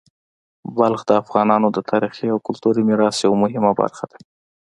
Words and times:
بلخ 0.75 1.01
د 1.09 1.11
افغانانو 1.21 1.67
د 1.71 1.77
تاریخي 1.91 2.27
او 2.33 2.37
کلتوري 2.47 2.81
میراث 2.89 3.17
یوه 3.25 3.37
مهمه 3.43 3.71
برخه 3.81 4.05
ده. 4.11 4.17